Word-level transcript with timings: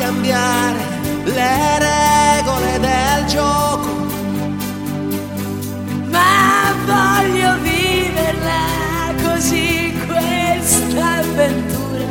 cambiare 0.00 0.78
le 1.24 1.78
regole 1.78 2.78
del 2.80 3.26
gioco. 3.26 3.88
Ma 6.08 6.74
voglio 6.86 7.58
viverla 7.60 9.12
così 9.22 9.92
questa 10.06 11.18
avventura. 11.18 12.06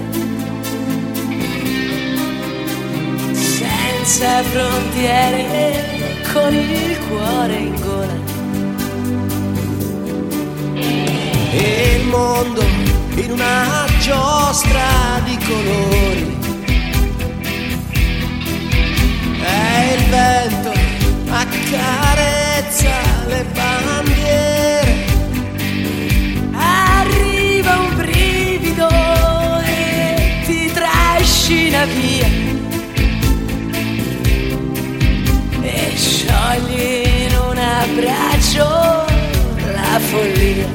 Senza 3.34 4.44
frontiere, 4.44 6.22
con 6.32 6.54
il 6.54 6.98
cuore 7.08 7.56
in 7.56 7.76
gola. 7.82 8.18
Il 11.52 12.06
mondo 12.06 12.62
in 13.16 13.32
una 13.32 13.86
giostra 14.00 15.20
di 15.26 15.38
colori. 15.40 16.49
La 39.92 40.00
follia. 40.00 40.68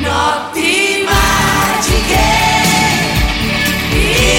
Notti 0.00 1.04
magiche, 1.08 2.30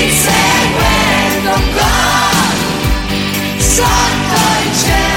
inseguendo 0.03 1.53
con 1.75 2.57
sotto 3.57 4.41
il 4.63 4.71
cielo 4.81 5.08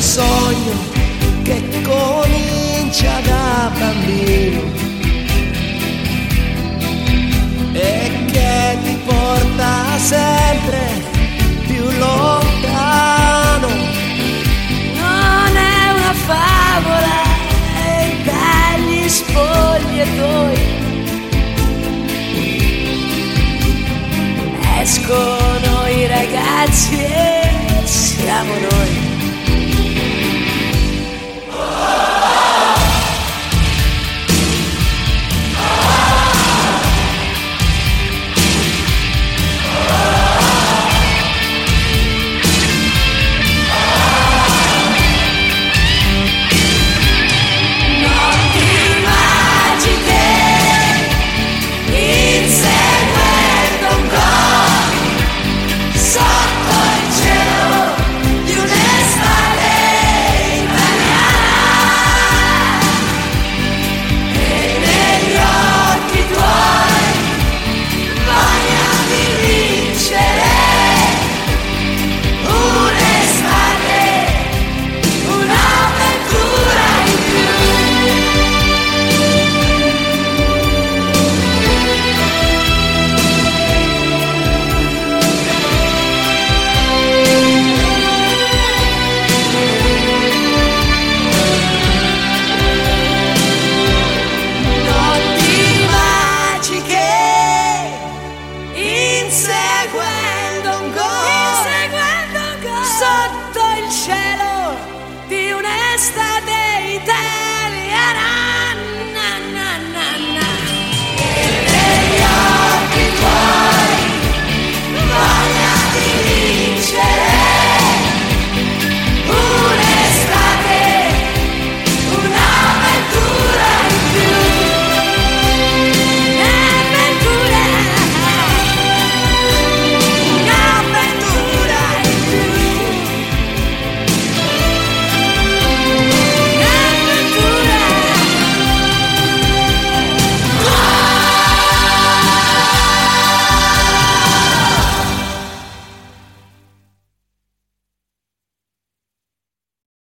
Quel 0.00 0.08
sogno 0.08 0.72
che 1.42 1.62
comincia 1.82 3.20
da 3.20 3.70
bambino 3.78 4.62
e 7.74 8.10
che 8.32 8.78
ti 8.82 8.98
porta 9.04 9.98
sempre 9.98 11.02
più 11.66 11.82
lontano. 11.98 13.68
Non 14.94 15.56
è 15.56 15.92
una 15.92 16.14
favola 16.14 17.22
è 17.84 18.16
dagli 18.24 19.06
spogliatoi 19.06 20.58
escono 24.80 25.86
i 25.88 26.06
ragazzi 26.06 27.04
e 27.04 27.82
siamo 27.84 28.54
noi 28.54 29.09